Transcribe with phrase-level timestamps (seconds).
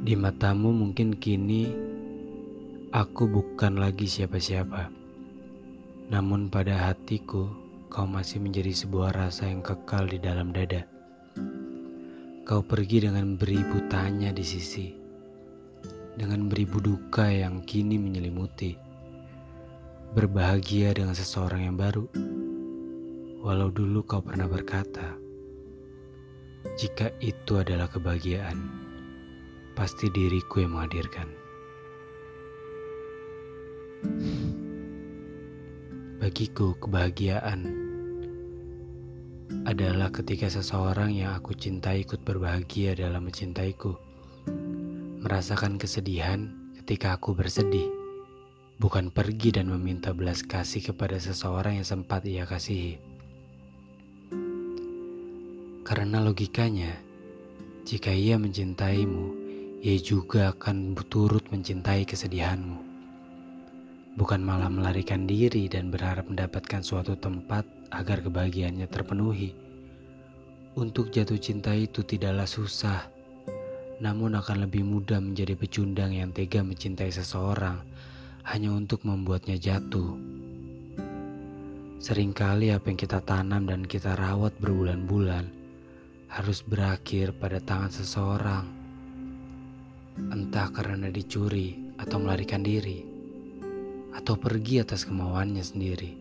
[0.00, 1.68] Di matamu mungkin kini
[2.88, 4.88] aku bukan lagi siapa-siapa.
[6.08, 7.52] Namun pada hatiku
[7.92, 10.88] kau masih menjadi sebuah rasa yang kekal di dalam dada.
[12.48, 14.88] Kau pergi dengan beribu tanya di sisi.
[16.16, 18.80] Dengan beribu duka yang kini menyelimuti.
[20.16, 22.08] Berbahagia dengan seseorang yang baru.
[23.44, 25.12] Walau dulu kau pernah berkata,
[26.80, 28.89] jika itu adalah kebahagiaan
[29.80, 31.24] pasti diriku yang menghadirkan.
[36.20, 37.64] Bagiku, kebahagiaan
[39.64, 43.96] adalah ketika seseorang yang aku cintai ikut berbahagia dalam mencintaiku.
[45.24, 46.52] Merasakan kesedihan
[46.84, 47.88] ketika aku bersedih,
[48.76, 53.00] bukan pergi dan meminta belas kasih kepada seseorang yang sempat ia kasihi.
[55.88, 57.00] Karena logikanya,
[57.88, 59.39] jika ia mencintaimu,
[59.80, 62.76] ia juga akan turut mencintai kesedihanmu.
[64.20, 69.56] Bukan malah melarikan diri dan berharap mendapatkan suatu tempat agar kebahagiaannya terpenuhi.
[70.76, 73.08] Untuk jatuh cinta itu tidaklah susah,
[74.04, 77.80] namun akan lebih mudah menjadi pecundang yang tega mencintai seseorang
[78.52, 80.12] hanya untuk membuatnya jatuh.
[82.04, 85.48] Seringkali apa yang kita tanam dan kita rawat berbulan-bulan
[86.28, 88.79] harus berakhir pada tangan seseorang
[90.60, 93.00] entah karena dicuri atau melarikan diri,
[94.12, 96.12] atau pergi atas kemauannya sendiri.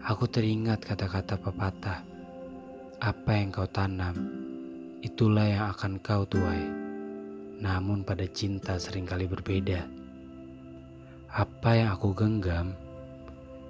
[0.00, 2.00] Aku teringat kata-kata pepatah,
[3.04, 4.16] apa yang kau tanam,
[5.04, 6.64] itulah yang akan kau tuai.
[7.60, 9.84] Namun pada cinta sering kali berbeda.
[11.36, 12.72] Apa yang aku genggam,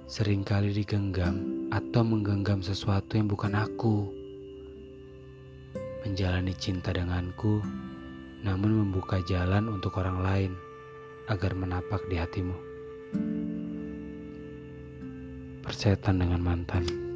[0.07, 4.07] sering kali digenggam atau menggenggam sesuatu yang bukan aku.
[6.07, 7.59] Menjalani cinta denganku
[8.43, 10.51] namun membuka jalan untuk orang lain
[11.31, 12.57] agar menapak di hatimu.
[15.63, 17.06] Persetan dengan mantan.